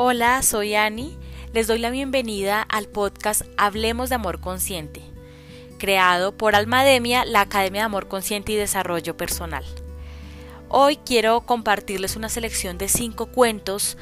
[0.00, 1.18] Hola, soy Ani.
[1.52, 5.02] Les doy la bienvenida al podcast Hablemos de Amor Consciente,
[5.76, 9.64] creado por Almademia, la Academia de Amor Consciente y Desarrollo Personal.
[10.68, 13.98] Hoy quiero compartirles una selección de cinco cuentos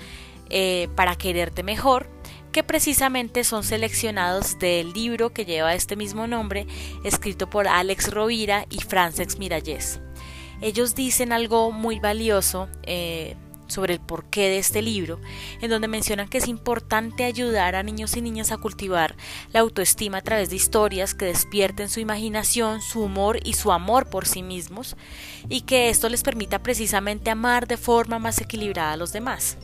[0.50, 2.10] eh, para quererte mejor,
[2.52, 6.66] que precisamente son seleccionados del libro que lleva este mismo nombre,
[7.04, 10.02] escrito por Alex Rovira y Frances Miralles.
[10.60, 13.34] Ellos dicen algo muy valioso eh,
[13.66, 15.20] sobre el porqué de este libro,
[15.60, 19.16] en donde mencionan que es importante ayudar a niños y niñas a cultivar
[19.52, 24.08] la autoestima a través de historias que despierten su imaginación, su humor y su amor
[24.08, 24.96] por sí mismos,
[25.48, 29.58] y que esto les permita precisamente amar de forma más equilibrada a los demás.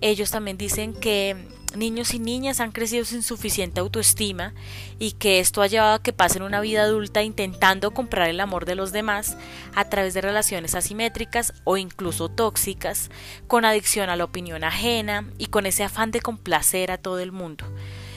[0.00, 1.36] Ellos también dicen que
[1.76, 4.54] niños y niñas han crecido sin suficiente autoestima
[4.98, 8.64] y que esto ha llevado a que pasen una vida adulta intentando comprar el amor
[8.64, 9.36] de los demás
[9.74, 13.10] a través de relaciones asimétricas o incluso tóxicas,
[13.46, 17.32] con adicción a la opinión ajena y con ese afán de complacer a todo el
[17.32, 17.64] mundo,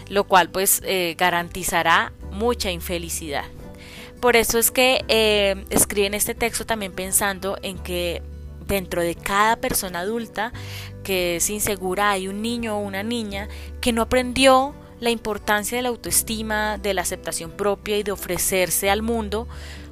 [0.10, 3.46] lo cual pues eh, garantizará mucha infelicidad.
[4.20, 8.22] Por eso es que eh, escriben este texto también pensando en que
[8.70, 10.54] dentro de cada persona adulta
[11.04, 13.50] que es insegura hay un niño o una niña
[13.82, 18.90] que no aprendió la importancia de la autoestima, de la aceptación propia y de ofrecerse
[18.90, 19.48] al mundo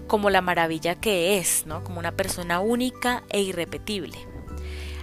[0.07, 1.83] como la maravilla que es, ¿no?
[1.83, 4.17] Como una persona única e irrepetible.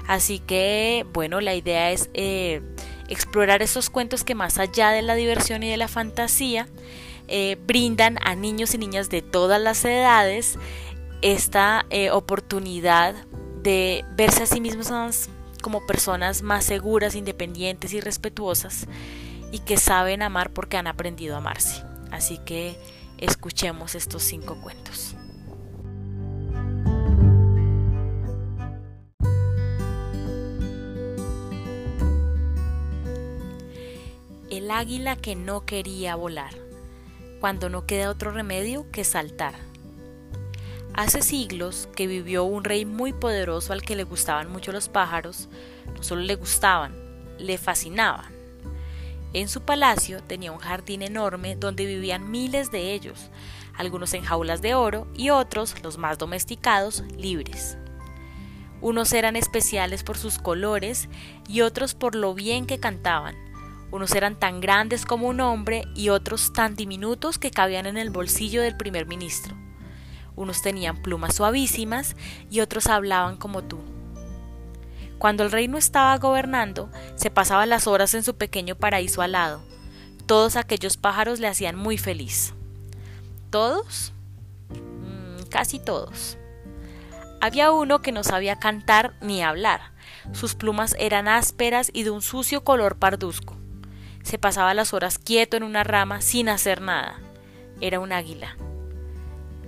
[0.06, 2.62] Así que, bueno, la idea es eh,
[3.08, 6.68] explorar esos cuentos que más allá de la diversión y de la fantasía,
[7.26, 10.58] eh, brindan a niños y niñas de todas las edades
[11.22, 13.14] esta eh, oportunidad
[13.64, 15.28] de verse a sí mismos
[15.62, 18.86] como personas más seguras, independientes y respetuosas
[19.50, 21.82] y que saben amar porque han aprendido a amarse.
[22.12, 22.76] Así que
[23.16, 25.16] escuchemos estos cinco cuentos.
[34.50, 36.52] El águila que no quería volar,
[37.40, 39.54] cuando no queda otro remedio que saltar.
[40.96, 45.48] Hace siglos que vivió un rey muy poderoso al que le gustaban mucho los pájaros,
[45.92, 46.94] no solo le gustaban,
[47.36, 48.32] le fascinaban.
[49.32, 53.30] En su palacio tenía un jardín enorme donde vivían miles de ellos,
[53.76, 57.76] algunos en jaulas de oro y otros, los más domesticados, libres.
[58.80, 61.08] Unos eran especiales por sus colores
[61.48, 63.34] y otros por lo bien que cantaban.
[63.90, 68.10] Unos eran tan grandes como un hombre y otros tan diminutos que cabían en el
[68.10, 69.63] bolsillo del primer ministro.
[70.36, 72.16] Unos tenían plumas suavísimas
[72.50, 73.78] y otros hablaban como tú.
[75.18, 79.62] Cuando el rey no estaba gobernando, se pasaba las horas en su pequeño paraíso alado.
[80.26, 82.54] Todos aquellos pájaros le hacían muy feliz.
[83.50, 84.12] ¿Todos?
[84.70, 86.36] Mm, casi todos.
[87.40, 89.92] Había uno que no sabía cantar ni hablar.
[90.32, 93.56] Sus plumas eran ásperas y de un sucio color parduzco.
[94.22, 97.20] Se pasaba las horas quieto en una rama sin hacer nada.
[97.80, 98.56] Era un águila.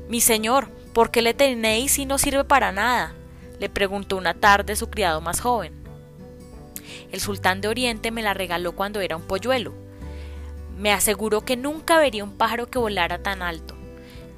[0.09, 3.15] Mi señor, ¿por qué le tenéis si no sirve para nada?
[3.59, 5.73] le preguntó una tarde su criado más joven.
[7.11, 9.75] El sultán de Oriente me la regaló cuando era un polluelo.
[10.77, 13.75] Me aseguró que nunca vería un pájaro que volara tan alto,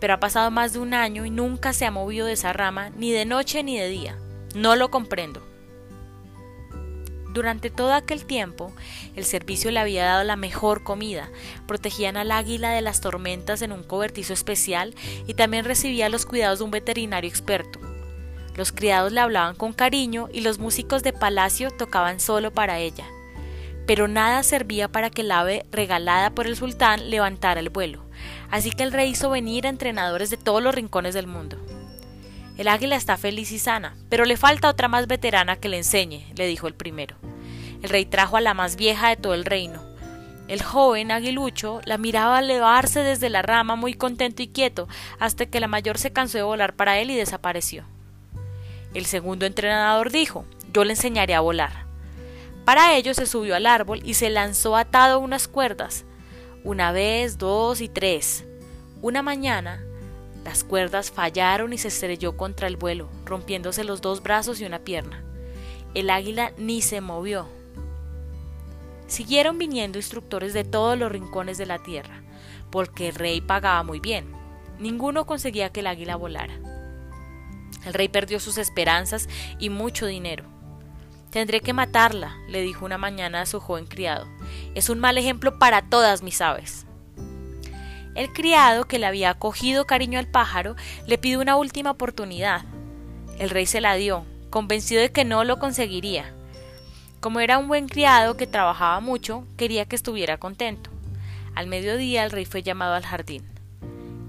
[0.00, 2.90] pero ha pasado más de un año y nunca se ha movido de esa rama
[2.96, 4.16] ni de noche ni de día.
[4.54, 5.47] No lo comprendo.
[7.32, 8.72] Durante todo aquel tiempo,
[9.14, 11.28] el servicio le había dado la mejor comida,
[11.66, 14.94] protegían al águila de las tormentas en un cobertizo especial
[15.26, 17.78] y también recibía los cuidados de un veterinario experto.
[18.56, 23.06] Los criados le hablaban con cariño y los músicos de palacio tocaban solo para ella.
[23.86, 28.04] Pero nada servía para que el ave regalada por el sultán levantara el vuelo,
[28.50, 31.58] así que el rey hizo venir a entrenadores de todos los rincones del mundo.
[32.58, 36.26] El águila está feliz y sana, pero le falta otra más veterana que le enseñe,
[36.34, 37.14] le dijo el primero.
[37.82, 39.80] El rey trajo a la más vieja de todo el reino.
[40.48, 44.88] El joven aguilucho la miraba elevarse desde la rama muy contento y quieto,
[45.20, 47.84] hasta que la mayor se cansó de volar para él y desapareció.
[48.92, 51.86] El segundo entrenador dijo Yo le enseñaré a volar.
[52.64, 56.04] Para ello se subió al árbol y se lanzó atado unas cuerdas.
[56.64, 58.44] Una vez, dos y tres.
[59.00, 59.80] Una mañana
[60.48, 64.78] las cuerdas fallaron y se estrelló contra el vuelo, rompiéndose los dos brazos y una
[64.78, 65.22] pierna.
[65.92, 67.46] El águila ni se movió.
[69.08, 72.22] Siguieron viniendo instructores de todos los rincones de la tierra,
[72.70, 74.32] porque el rey pagaba muy bien.
[74.78, 76.54] Ninguno conseguía que el águila volara.
[77.84, 79.28] El rey perdió sus esperanzas
[79.58, 80.44] y mucho dinero.
[81.28, 84.26] Tendré que matarla, le dijo una mañana a su joven criado.
[84.74, 86.86] Es un mal ejemplo para todas mis aves.
[88.18, 90.74] El criado, que le había cogido cariño al pájaro,
[91.06, 92.64] le pidió una última oportunidad.
[93.38, 96.34] El rey se la dio, convencido de que no lo conseguiría.
[97.20, 100.90] Como era un buen criado que trabajaba mucho, quería que estuviera contento.
[101.54, 103.44] Al mediodía el rey fue llamado al jardín.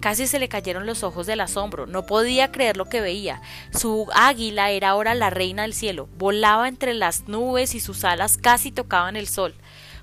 [0.01, 3.41] Casi se le cayeron los ojos del asombro, no podía creer lo que veía.
[3.75, 8.37] Su águila era ahora la reina del cielo, volaba entre las nubes y sus alas
[8.37, 9.55] casi tocaban el sol.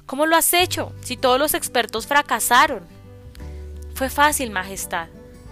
[0.06, 0.92] ¿Cómo lo has hecho?
[1.02, 2.95] Si todos los expertos fracasaron.
[3.96, 5.08] Fue fácil, Majestad,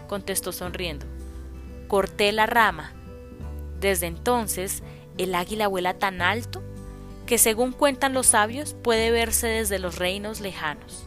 [0.06, 1.06] contestó sonriendo.
[1.88, 2.92] Corté la rama.
[3.80, 4.82] Desde entonces,
[5.16, 6.62] el águila vuela tan alto
[7.24, 11.06] que, según cuentan los sabios, puede verse desde los reinos lejanos.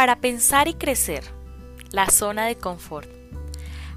[0.00, 1.24] para pensar y crecer,
[1.90, 3.19] la zona de confort.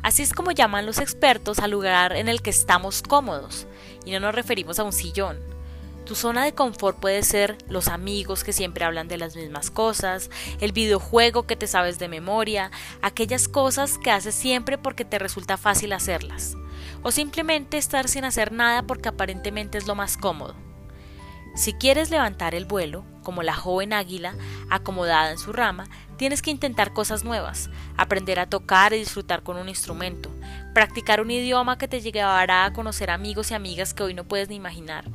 [0.03, 3.67] Así es como llaman los expertos al lugar en el que estamos cómodos,
[4.05, 5.39] y no nos referimos a un sillón.
[6.05, 10.29] Tu zona de confort puede ser los amigos que siempre hablan de las mismas cosas,
[10.59, 12.69] el videojuego que te sabes de memoria,
[13.01, 16.57] aquellas cosas que haces siempre porque te resulta fácil hacerlas,
[17.01, 20.55] o simplemente estar sin hacer nada porque aparentemente es lo más cómodo.
[21.55, 24.35] Si quieres levantar el vuelo, como la joven águila
[24.69, 25.87] acomodada en su rama,
[26.17, 30.29] tienes que intentar cosas nuevas, aprender a tocar y disfrutar con un instrumento,
[30.73, 34.49] practicar un idioma que te llevará a conocer amigos y amigas que hoy no puedes
[34.49, 35.05] ni imaginar,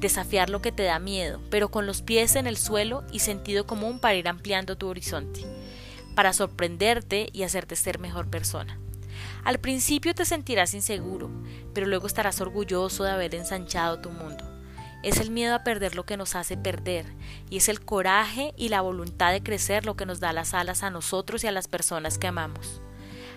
[0.00, 3.66] desafiar lo que te da miedo, pero con los pies en el suelo y sentido
[3.66, 5.44] común para ir ampliando tu horizonte,
[6.14, 8.78] para sorprenderte y hacerte ser mejor persona.
[9.44, 11.30] Al principio te sentirás inseguro,
[11.74, 14.57] pero luego estarás orgulloso de haber ensanchado tu mundo.
[15.02, 17.06] Es el miedo a perder lo que nos hace perder,
[17.48, 20.82] y es el coraje y la voluntad de crecer lo que nos da las alas
[20.82, 22.82] a nosotros y a las personas que amamos.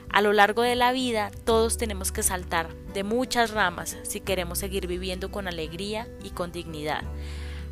[0.09, 4.59] A lo largo de la vida todos tenemos que saltar de muchas ramas si queremos
[4.59, 7.03] seguir viviendo con alegría y con dignidad.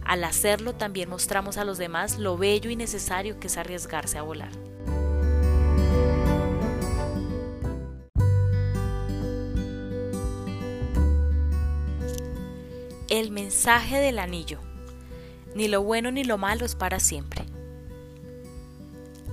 [0.05, 4.21] Al hacerlo también mostramos a los demás lo bello y necesario que es arriesgarse a
[4.21, 4.68] volar.
[13.09, 14.59] El mensaje del anillo.
[15.55, 17.43] Ni lo bueno ni lo malo es para siempre.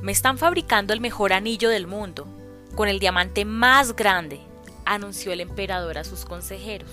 [0.01, 2.27] Me están fabricando el mejor anillo del mundo,
[2.75, 4.41] con el diamante más grande,
[4.87, 6.89] anunció el emperador a sus consejeros.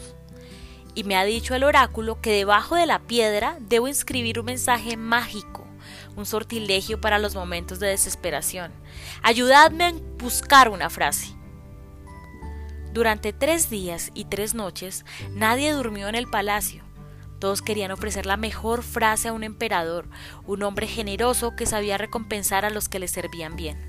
[0.93, 4.97] Y me ha dicho el oráculo que debajo de la piedra debo inscribir un mensaje
[4.97, 5.65] mágico,
[6.17, 8.73] un sortilegio para los momentos de desesperación.
[9.21, 11.33] Ayudadme a buscar una frase.
[12.93, 16.83] Durante tres días y tres noches nadie durmió en el palacio.
[17.39, 20.07] Todos querían ofrecer la mejor frase a un emperador,
[20.45, 23.81] un hombre generoso que sabía recompensar a los que le servían bien.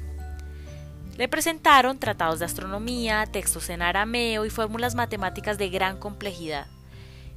[1.19, 6.67] Le presentaron tratados de astronomía, textos en arameo y fórmulas matemáticas de gran complejidad.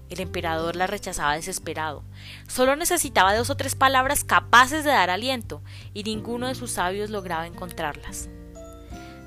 [0.09, 2.05] El emperador la rechazaba desesperado.
[2.47, 5.61] Solo necesitaba dos o tres palabras capaces de dar aliento,
[5.93, 8.29] y ninguno de sus sabios lograba encontrarlas.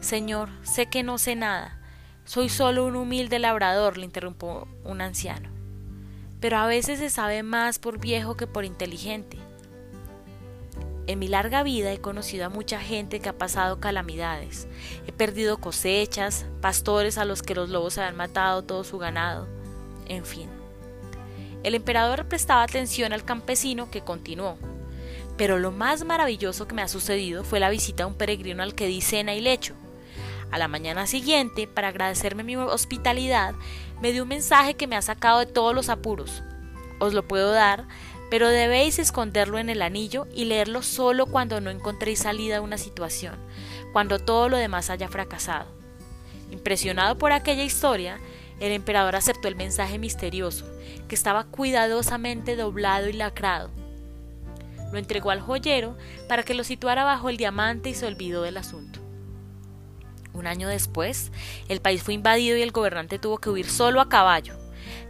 [0.00, 1.79] Señor, sé que no sé nada,
[2.30, 5.50] soy solo un humilde labrador, le interrumpió un anciano.
[6.38, 9.36] Pero a veces se sabe más por viejo que por inteligente.
[11.08, 14.68] En mi larga vida he conocido a mucha gente que ha pasado calamidades.
[15.08, 19.48] He perdido cosechas, pastores a los que los lobos habían matado todo su ganado,
[20.06, 20.48] en fin.
[21.64, 24.56] El emperador prestaba atención al campesino que continuó.
[25.36, 28.76] Pero lo más maravilloso que me ha sucedido fue la visita a un peregrino al
[28.76, 29.74] que di cena y lecho.
[30.50, 33.54] A la mañana siguiente, para agradecerme mi hospitalidad,
[34.00, 36.42] me dio un mensaje que me ha sacado de todos los apuros.
[36.98, 37.86] Os lo puedo dar,
[38.30, 42.78] pero debéis esconderlo en el anillo y leerlo solo cuando no encontréis salida a una
[42.78, 43.36] situación,
[43.92, 45.66] cuando todo lo demás haya fracasado.
[46.50, 48.18] Impresionado por aquella historia,
[48.58, 50.66] el emperador aceptó el mensaje misterioso,
[51.08, 53.70] que estaba cuidadosamente doblado y lacrado.
[54.92, 55.96] Lo entregó al joyero
[56.28, 58.99] para que lo situara bajo el diamante y se olvidó del asunto.
[60.32, 61.32] Un año después,
[61.68, 64.54] el país fue invadido y el gobernante tuvo que huir solo a caballo.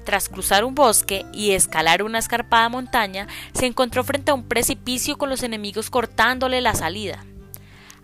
[0.04, 5.18] Tras cruzar un bosque y escalar una escarpada montaña, se encontró frente a un precipicio
[5.18, 7.24] con los enemigos cortándole la salida.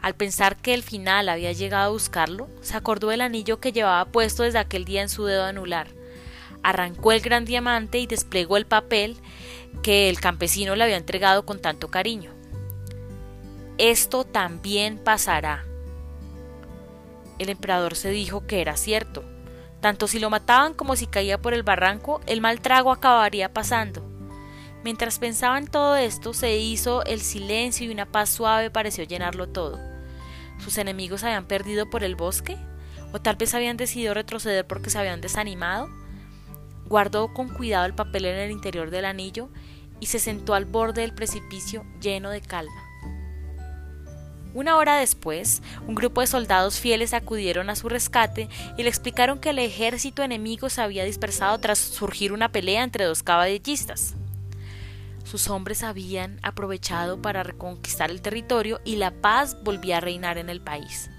[0.03, 4.05] Al pensar que el final había llegado a buscarlo, se acordó del anillo que llevaba
[4.05, 5.89] puesto desde aquel día en su dedo anular.
[6.63, 9.17] Arrancó el gran diamante y desplegó el papel
[9.83, 12.33] que el campesino le había entregado con tanto cariño.
[13.79, 15.65] Esto también pasará,
[17.39, 19.25] el emperador se dijo que era cierto.
[19.81, 24.03] Tanto si lo mataban como si caía por el barranco, el mal trago acabaría pasando.
[24.85, 29.49] Mientras pensaba en todo esto, se hizo el silencio y una paz suave pareció llenarlo
[29.49, 29.79] todo.
[30.59, 32.57] ¿Sus enemigos habían perdido por el bosque?
[33.13, 35.89] ¿O tal vez habían decidido retroceder porque se habían desanimado?
[36.87, 39.49] Guardó con cuidado el papel en el interior del anillo
[40.01, 42.86] y se sentó al borde del precipicio lleno de calma.
[44.57, 48.49] Una hora después, un grupo de soldados fieles acudieron a su rescate
[48.79, 53.05] y le explicaron que el ejército enemigo se había dispersado tras surgir una pelea entre
[53.05, 54.15] dos caballeristas.
[55.25, 60.49] Sus hombres habían aprovechado para reconquistar el territorio y la paz volvía a reinar en
[60.49, 61.11] el país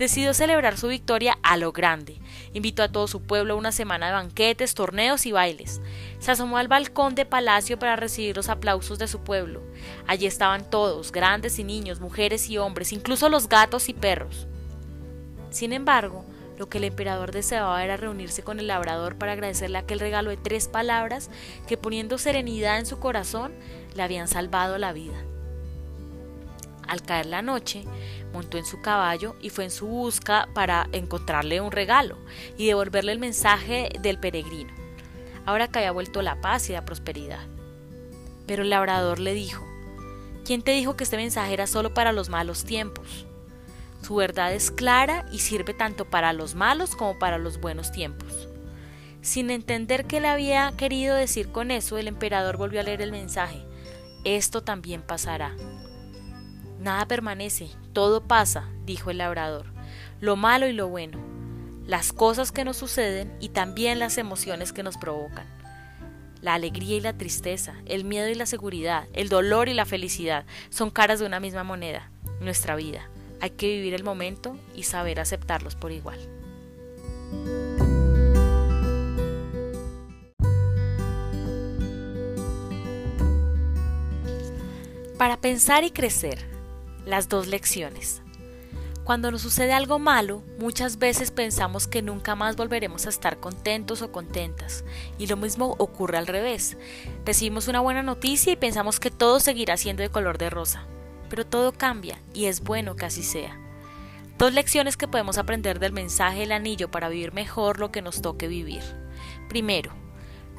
[0.00, 2.18] decidió celebrar su victoria a lo grande.
[2.54, 5.82] Invitó a todo su pueblo a una semana de banquetes, torneos y bailes.
[6.18, 9.62] Se asomó al balcón de palacio para recibir los aplausos de su pueblo.
[10.06, 14.48] Allí estaban todos, grandes y niños, mujeres y hombres, incluso los gatos y perros.
[15.50, 16.24] Sin embargo,
[16.56, 20.38] lo que el emperador deseaba era reunirse con el labrador para agradecerle aquel regalo de
[20.38, 21.30] tres palabras
[21.68, 23.52] que poniendo serenidad en su corazón
[23.94, 25.29] le habían salvado la vida.
[26.86, 27.84] Al caer la noche,
[28.32, 32.18] montó en su caballo y fue en su busca para encontrarle un regalo
[32.56, 34.72] y devolverle el mensaje del peregrino.
[35.46, 37.46] Ahora que había vuelto la paz y la prosperidad.
[38.46, 39.64] Pero el labrador le dijo,
[40.44, 43.26] ¿quién te dijo que este mensaje era solo para los malos tiempos?
[44.02, 48.48] Su verdad es clara y sirve tanto para los malos como para los buenos tiempos.
[49.22, 53.12] Sin entender qué le había querido decir con eso, el emperador volvió a leer el
[53.12, 53.62] mensaje.
[54.24, 55.54] Esto también pasará.
[56.80, 59.66] Nada permanece, todo pasa, dijo el labrador,
[60.18, 61.18] lo malo y lo bueno,
[61.84, 65.46] las cosas que nos suceden y también las emociones que nos provocan.
[66.40, 70.46] La alegría y la tristeza, el miedo y la seguridad, el dolor y la felicidad
[70.70, 72.10] son caras de una misma moneda,
[72.40, 73.10] nuestra vida.
[73.42, 76.18] Hay que vivir el momento y saber aceptarlos por igual.
[85.18, 86.38] Para pensar y crecer,
[87.04, 88.22] las dos lecciones.
[89.04, 94.02] Cuando nos sucede algo malo, muchas veces pensamos que nunca más volveremos a estar contentos
[94.02, 94.84] o contentas,
[95.18, 96.76] y lo mismo ocurre al revés.
[97.24, 100.84] Recibimos una buena noticia y pensamos que todo seguirá siendo de color de rosa,
[101.28, 103.58] pero todo cambia y es bueno que así sea.
[104.38, 108.22] Dos lecciones que podemos aprender del mensaje del anillo para vivir mejor lo que nos
[108.22, 108.82] toque vivir.
[109.48, 109.92] Primero,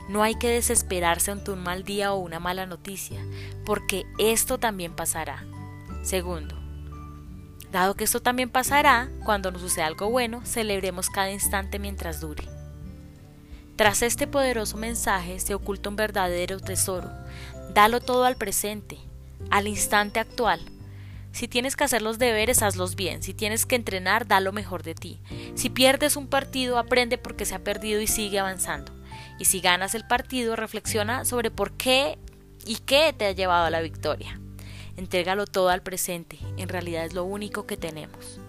[0.09, 3.25] no hay que desesperarse ante un mal día o una mala noticia,
[3.65, 5.45] porque esto también pasará.
[6.01, 6.55] Segundo,
[7.71, 12.43] dado que esto también pasará, cuando nos suceda algo bueno, celebremos cada instante mientras dure.
[13.75, 17.09] Tras este poderoso mensaje se oculta un verdadero tesoro.
[17.73, 18.99] Dalo todo al presente,
[19.49, 20.59] al instante actual.
[21.31, 23.23] Si tienes que hacer los deberes, hazlos bien.
[23.23, 25.19] Si tienes que entrenar, da lo mejor de ti.
[25.55, 28.91] Si pierdes un partido, aprende porque se ha perdido y sigue avanzando.
[29.39, 32.19] Y si ganas el partido, reflexiona sobre por qué
[32.65, 34.39] y qué te ha llevado a la victoria.
[34.97, 38.39] Entrégalo todo al presente, en realidad es lo único que tenemos.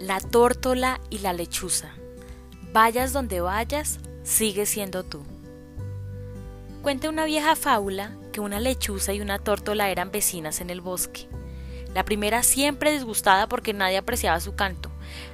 [0.00, 1.90] La tórtola y la lechuza.
[2.72, 5.22] Vayas donde vayas, sigue siendo tú.
[6.82, 11.28] Cuenta una vieja fábula que una lechuza y una tórtola eran vecinas en el bosque.
[11.92, 14.87] La primera siempre disgustada porque nadie apreciaba su canto,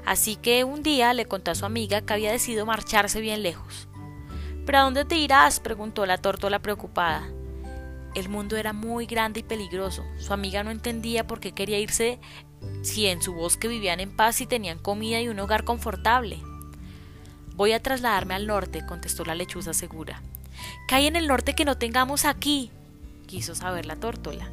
[0.05, 3.89] así que un día le contó a su amiga que había decidido marcharse bien lejos.
[4.67, 5.61] ¿Pero a dónde te irás?
[5.61, 7.29] preguntó la tórtola preocupada.
[8.15, 10.05] El mundo era muy grande y peligroso.
[10.19, 12.21] Su amiga no entendía por qué quería irse
[12.83, 16.41] si en su bosque vivían en paz y tenían comida y un hogar confortable.
[17.57, 20.23] Voy a trasladarme al norte, contestó la lechuza segura.
[20.89, 22.71] ¿Qué hay en el norte que no tengamos aquí?
[23.27, 24.51] quiso saber la tórtola.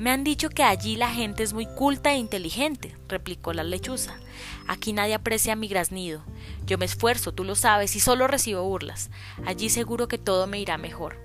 [0.00, 4.14] Me han dicho que allí la gente es muy culta e inteligente, replicó la lechuza.
[4.66, 6.22] Aquí nadie aprecia mi graznido.
[6.64, 9.10] Yo me esfuerzo, tú lo sabes, y solo recibo burlas.
[9.44, 11.18] Allí seguro que todo me irá mejor.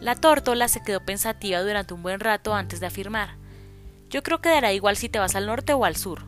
[0.00, 3.36] La tórtola se quedó pensativa durante un buen rato antes de afirmar.
[4.10, 6.22] Yo creo que dará igual si te vas al norte o al sur.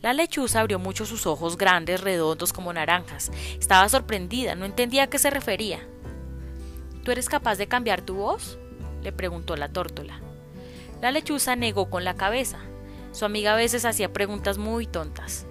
[0.00, 3.30] La lechuza abrió mucho sus ojos grandes, redondos como naranjas.
[3.58, 5.86] Estaba sorprendida, no entendía a qué se refería.
[7.04, 8.56] ¿Tú eres capaz de cambiar tu voz?
[9.02, 10.20] Le preguntó la tórtola.
[11.00, 12.58] La lechuza negó con la cabeza.
[13.12, 15.46] Su amiga a veces hacía preguntas muy tontas.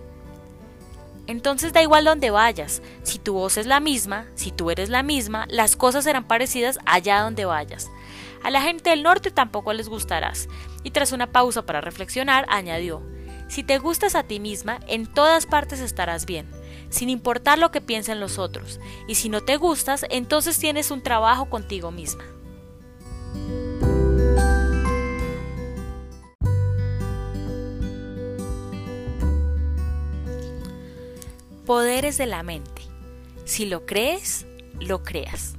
[1.27, 5.03] Entonces da igual donde vayas, si tu voz es la misma, si tú eres la
[5.03, 7.91] misma, las cosas serán parecidas allá donde vayas.
[8.41, 10.47] A la gente del norte tampoco les gustarás.
[10.83, 13.03] Y tras una pausa para reflexionar, añadió,
[13.47, 16.49] si te gustas a ti misma, en todas partes estarás bien,
[16.89, 18.79] sin importar lo que piensen los otros.
[19.07, 22.23] Y si no te gustas, entonces tienes un trabajo contigo misma.
[31.65, 32.81] Poderes de la mente.
[33.45, 34.47] Si lo crees,
[34.79, 35.53] lo creas.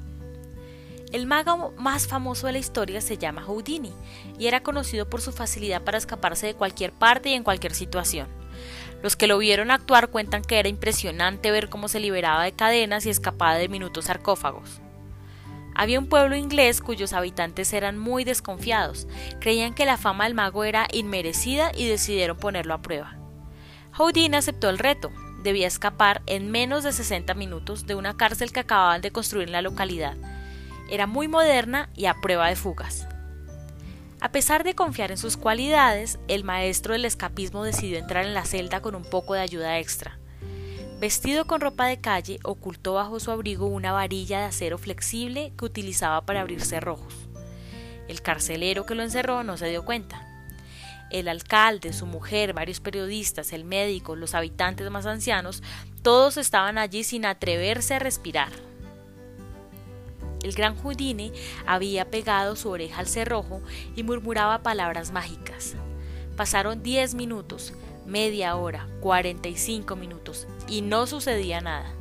[1.13, 3.93] El mago más famoso de la historia se llama Houdini
[4.37, 8.27] y era conocido por su facilidad para escaparse de cualquier parte y en cualquier situación.
[9.05, 13.07] Los que lo vieron actuar cuentan que era impresionante ver cómo se liberaba de cadenas
[13.07, 14.81] y escapaba de minutos sarcófagos.
[15.81, 19.09] Había un pueblo inglés cuyos habitantes eran muy desconfiados,
[19.41, 23.17] creían que la fama del mago era inmerecida y decidieron ponerlo a prueba.
[23.93, 25.11] Houdini aceptó el reto,
[25.43, 29.53] debía escapar en menos de 60 minutos de una cárcel que acababan de construir en
[29.53, 30.19] la localidad.
[30.91, 33.09] Era muy moderna y a prueba de fugas.
[34.21, 38.45] A pesar de confiar en sus cualidades, el maestro del escapismo decidió entrar en la
[38.45, 40.20] celda con un poco de ayuda extra.
[41.01, 45.65] Vestido con ropa de calle, ocultó bajo su abrigo una varilla de acero flexible que
[45.65, 47.15] utilizaba para abrir cerrojos.
[48.07, 50.27] El carcelero que lo encerró no se dio cuenta.
[51.11, 55.63] El alcalde, su mujer, varios periodistas, el médico, los habitantes más ancianos,
[56.03, 58.53] todos estaban allí sin atreverse a respirar.
[60.43, 61.33] El gran Houdini
[61.65, 63.63] había pegado su oreja al cerrojo
[63.97, 65.77] y murmuraba palabras mágicas.
[66.37, 67.73] Pasaron diez minutos,
[68.11, 71.93] media hora, cuarenta y cinco minutos, y no sucedía nada.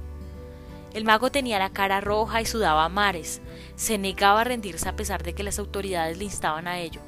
[0.93, 3.41] El mago tenía la cara roja y sudaba a mares.
[3.75, 6.99] Se negaba a rendirse a pesar de que las autoridades le instaban a ello.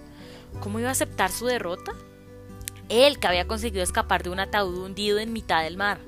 [0.60, 1.94] ¿Cómo iba a aceptar su derrota?
[2.90, 6.00] Él que había conseguido escapar de un ataúd hundido en mitad del mar.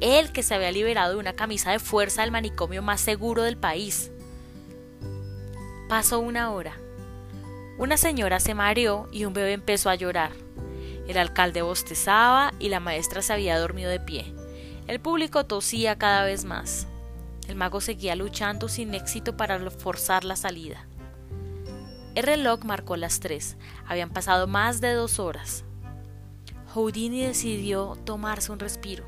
[0.00, 3.58] Él que se había liberado de una camisa de fuerza del manicomio más seguro del
[3.58, 4.10] país.
[5.88, 6.78] Pasó una hora.
[7.76, 10.32] Una señora se mareó y un bebé empezó a llorar.
[11.10, 14.32] El alcalde bostezaba y la maestra se había dormido de pie.
[14.86, 16.86] El público tosía cada vez más.
[17.48, 20.86] El mago seguía luchando sin éxito para forzar la salida.
[22.14, 23.56] El reloj marcó las tres.
[23.88, 25.64] Habían pasado más de dos horas.
[26.74, 29.04] Houdini decidió tomarse un respiro.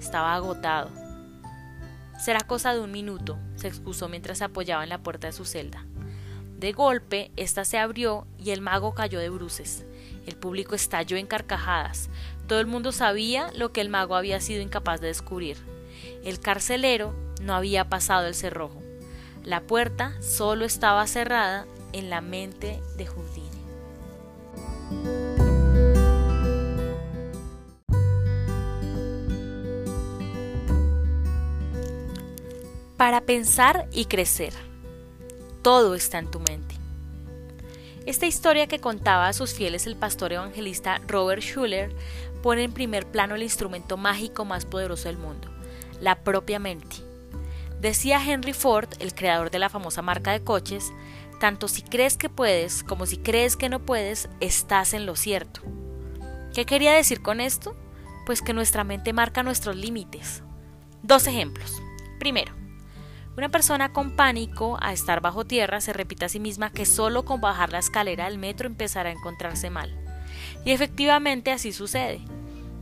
[0.00, 0.90] Estaba agotado.
[2.18, 5.44] Será cosa de un minuto, se excusó mientras se apoyaba en la puerta de su
[5.44, 5.84] celda.
[6.62, 9.84] De golpe, ésta se abrió y el mago cayó de bruces.
[10.26, 12.08] El público estalló en carcajadas.
[12.46, 15.56] Todo el mundo sabía lo que el mago había sido incapaz de descubrir.
[16.22, 18.80] El carcelero no había pasado el cerrojo.
[19.42, 23.48] La puerta solo estaba cerrada en la mente de Houdini.
[32.96, 34.52] Para pensar y crecer
[35.62, 36.74] todo está en tu mente.
[38.04, 41.94] Esta historia que contaba a sus fieles el pastor evangelista Robert Schuller
[42.42, 45.48] pone en primer plano el instrumento mágico más poderoso del mundo,
[46.00, 46.96] la propia mente.
[47.80, 50.92] Decía Henry Ford, el creador de la famosa marca de coches,
[51.38, 55.60] tanto si crees que puedes como si crees que no puedes, estás en lo cierto.
[56.54, 57.76] ¿Qué quería decir con esto?
[58.26, 60.42] Pues que nuestra mente marca nuestros límites.
[61.02, 61.80] Dos ejemplos.
[62.18, 62.52] Primero,
[63.36, 67.24] una persona con pánico a estar bajo tierra se repite a sí misma que solo
[67.24, 69.96] con bajar la escalera del metro empezará a encontrarse mal.
[70.64, 72.20] Y efectivamente así sucede.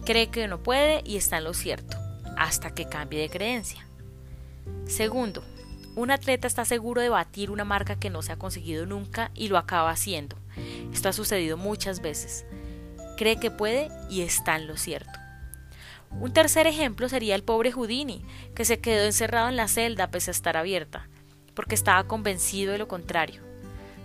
[0.05, 1.97] Cree que no puede y está en lo cierto,
[2.37, 3.87] hasta que cambie de creencia.
[4.87, 5.45] Segundo,
[5.95, 9.49] un atleta está seguro de batir una marca que no se ha conseguido nunca y
[9.49, 10.37] lo acaba haciendo.
[10.93, 12.45] Esto ha sucedido muchas veces.
[13.17, 15.19] Cree que puede y está en lo cierto.
[16.18, 20.31] Un tercer ejemplo sería el pobre Houdini, que se quedó encerrado en la celda pese
[20.31, 21.09] a estar abierta,
[21.55, 23.42] porque estaba convencido de lo contrario.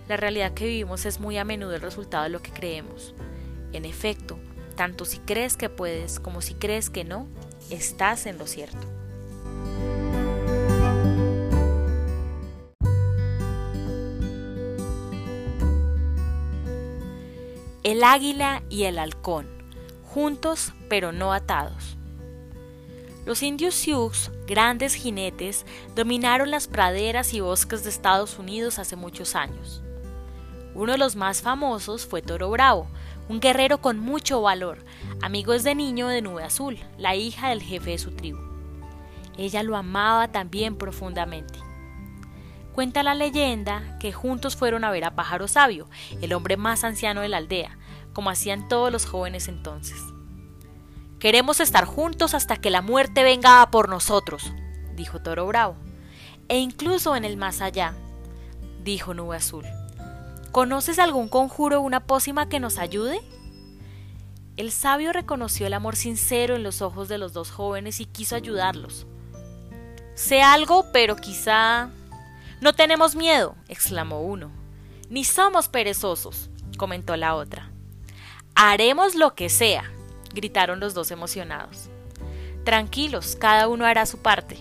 [0.08, 3.14] La realidad que vivimos es muy a menudo el resultado de lo que creemos.
[3.72, 4.38] En efecto,
[4.76, 7.26] tanto si crees que puedes como si crees que no,
[7.70, 8.86] estás en lo cierto.
[17.82, 19.55] El águila y el halcón,
[20.16, 21.98] juntos pero no atados.
[23.26, 29.36] Los indios Sioux, grandes jinetes, dominaron las praderas y bosques de Estados Unidos hace muchos
[29.36, 29.82] años.
[30.74, 32.88] Uno de los más famosos fue Toro Bravo,
[33.28, 34.86] un guerrero con mucho valor,
[35.20, 38.38] amigo desde niño de Nube Azul, la hija del jefe de su tribu.
[39.36, 41.58] Ella lo amaba también profundamente.
[42.72, 45.90] Cuenta la leyenda que juntos fueron a ver a Pájaro Sabio,
[46.22, 47.76] el hombre más anciano de la aldea,
[48.16, 50.00] como hacían todos los jóvenes entonces.
[51.18, 54.54] Queremos estar juntos hasta que la muerte venga a por nosotros,
[54.94, 55.76] dijo Toro Bravo.
[56.48, 57.92] E incluso en el más allá,
[58.82, 59.66] dijo Nube Azul.
[60.50, 63.20] ¿Conoces algún conjuro o una pócima que nos ayude?
[64.56, 68.34] El sabio reconoció el amor sincero en los ojos de los dos jóvenes y quiso
[68.34, 69.06] ayudarlos.
[70.14, 71.90] Sé algo, pero quizá...
[72.62, 74.50] No tenemos miedo, exclamó uno.
[75.10, 76.48] Ni somos perezosos,
[76.78, 77.75] comentó la otra.
[78.58, 79.92] Haremos lo que sea,
[80.32, 81.90] gritaron los dos emocionados.
[82.64, 84.56] Tranquilos, cada uno hará su parte.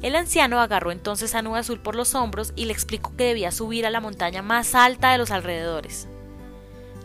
[0.00, 3.52] El anciano agarró entonces a Nube Azul por los hombros y le explicó que debía
[3.52, 6.08] subir a la montaña más alta de los alrededores.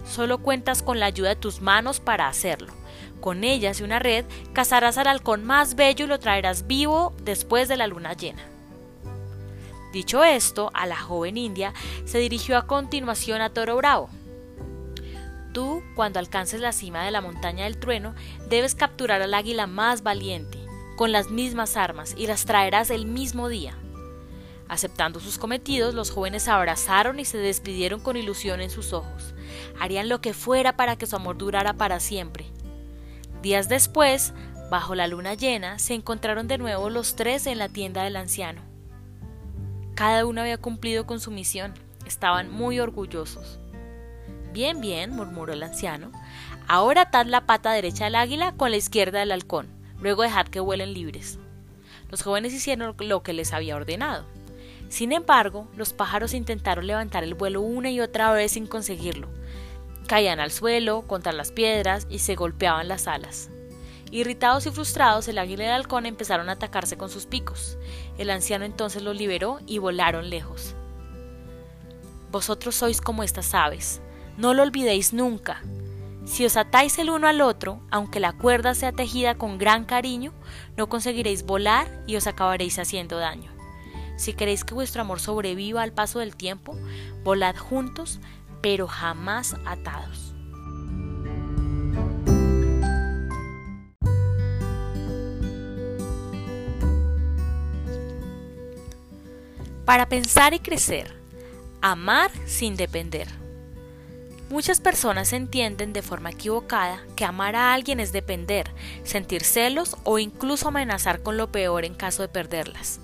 [0.05, 2.71] Solo cuentas con la ayuda de tus manos para hacerlo.
[3.19, 7.67] Con ellas y una red cazarás al halcón más bello y lo traerás vivo después
[7.67, 8.43] de la luna llena.
[9.91, 11.73] Dicho esto, a la joven india
[12.05, 14.09] se dirigió a continuación a Toro Bravo.
[15.53, 18.13] Tú, cuando alcances la cima de la montaña del trueno,
[18.49, 20.59] debes capturar al águila más valiente,
[20.95, 23.75] con las mismas armas, y las traerás el mismo día.
[24.67, 29.33] Aceptando sus cometidos, los jóvenes se abrazaron y se despidieron con ilusión en sus ojos.
[29.79, 32.45] Harían lo que fuera para que su amor durara para siempre.
[33.41, 34.33] Días después,
[34.69, 38.62] bajo la luna llena, se encontraron de nuevo los tres en la tienda del anciano.
[39.95, 41.73] Cada uno había cumplido con su misión.
[42.05, 43.59] Estaban muy orgullosos.
[44.51, 46.12] Bien, bien, murmuró el anciano.
[46.67, 49.67] Ahora atad la pata derecha del águila con la izquierda del halcón.
[49.99, 51.39] Luego dejad que vuelen libres.
[52.09, 54.25] Los jóvenes hicieron lo que les había ordenado.
[54.89, 59.27] Sin embargo, los pájaros intentaron levantar el vuelo una y otra vez sin conseguirlo.
[60.07, 63.51] Caían al suelo, contra las piedras y se golpeaban las alas.
[64.12, 67.77] Irritados y frustrados, el águila y el halcón empezaron a atacarse con sus picos.
[68.17, 70.73] El anciano entonces los liberó y volaron lejos.
[72.31, 74.01] Vosotros sois como estas aves.
[74.39, 75.62] No lo olvidéis nunca.
[76.23, 80.32] Si os atáis el uno al otro, aunque la cuerda sea tejida con gran cariño,
[80.78, 83.52] no conseguiréis volar y os acabaréis haciendo daño.
[84.15, 86.78] Si queréis que vuestro amor sobreviva al paso del tiempo,
[87.21, 88.21] volad juntos,
[88.62, 90.34] pero jamás atados.
[99.84, 101.13] Para pensar y crecer,
[101.82, 103.38] amar sin depender.
[104.49, 108.71] Muchas personas entienden de forma equivocada que amar a alguien es depender,
[109.03, 112.99] sentir celos o incluso amenazar con lo peor en caso de perderlas.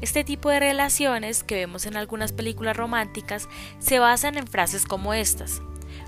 [0.00, 3.48] Este tipo de relaciones que vemos en algunas películas románticas
[3.80, 5.62] se basan en frases como estas.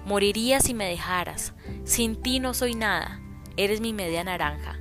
[0.05, 1.53] Moriría si me dejaras.
[1.85, 3.21] Sin ti no soy nada.
[3.57, 4.79] Eres mi media naranja.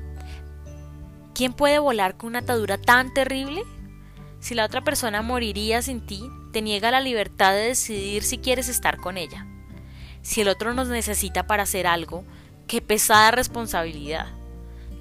[1.33, 3.63] ¿Quién puede volar con una atadura tan terrible?
[4.39, 6.21] Si la otra persona moriría sin ti,
[6.57, 9.45] te niega la libertad de decidir si quieres estar con ella.
[10.23, 12.25] Si el otro nos necesita para hacer algo,
[12.65, 14.25] qué pesada responsabilidad.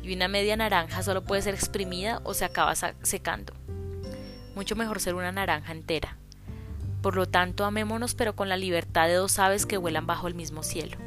[0.03, 3.55] Y una media naranja solo puede ser exprimida o se acaba secando
[4.55, 6.19] mucho mejor ser una naranja entera.
[7.01, 10.35] Por lo tanto, amémonos pero con la libertad de dos aves que vuelan bajo el
[10.35, 10.99] mismo cielo.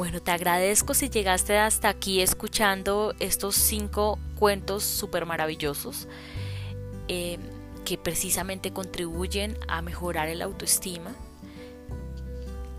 [0.00, 6.08] Bueno, te agradezco si llegaste hasta aquí escuchando estos cinco cuentos súper maravillosos
[7.08, 7.36] eh,
[7.84, 11.14] que precisamente contribuyen a mejorar el autoestima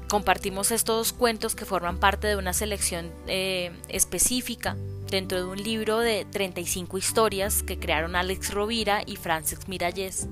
[0.10, 4.76] compartimos estos cuentos que forman parte de una selección eh, específica
[5.12, 10.28] dentro de un libro de 35 historias que crearon Alex Rovira y Francis Miralles.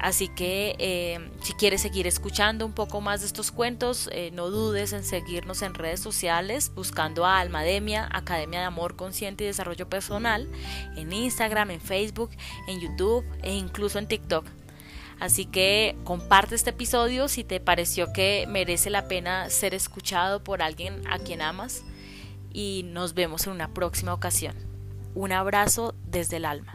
[0.00, 4.48] Así que eh, si quieres seguir escuchando un poco más de estos cuentos, eh, no
[4.48, 9.90] dudes en seguirnos en redes sociales buscando a Almademia, Academia de Amor Consciente y Desarrollo
[9.90, 10.48] Personal,
[10.96, 12.30] en Instagram, en Facebook,
[12.66, 14.46] en YouTube e incluso en TikTok.
[15.20, 20.62] Así que comparte este episodio si te pareció que merece la pena ser escuchado por
[20.62, 21.84] alguien a quien amas
[22.54, 24.56] y nos vemos en una próxima ocasión.
[25.14, 26.72] Un abrazo desde el alma.